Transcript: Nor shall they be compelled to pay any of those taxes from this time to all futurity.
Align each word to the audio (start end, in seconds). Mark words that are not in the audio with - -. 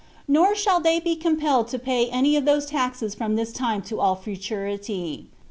Nor 0.27 0.55
shall 0.55 0.79
they 0.79 0.99
be 0.99 1.15
compelled 1.15 1.67
to 1.67 1.77
pay 1.77 2.07
any 2.07 2.35
of 2.35 2.43
those 2.43 2.65
taxes 2.65 3.13
from 3.13 3.35
this 3.35 3.51
time 3.53 3.83
to 3.83 3.99
all 3.99 4.15
futurity. 4.15 5.27